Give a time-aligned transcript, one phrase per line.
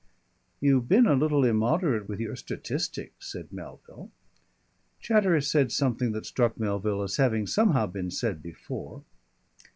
[0.59, 4.09] "You've been a little immoderate with your statistics," said Melville.
[4.99, 9.03] Chatteris said something that struck Melville as having somehow been said before.